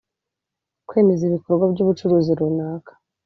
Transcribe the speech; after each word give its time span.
kwemeza 0.87 1.23
ibikorwa 1.29 1.65
by 1.73 1.79
ubucuruzi 1.83 2.31
runaka 2.39 2.91